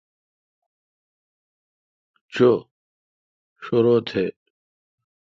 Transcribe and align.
چو 2.33 2.49
شرو 3.63 3.95
تھی۔ 4.07 4.25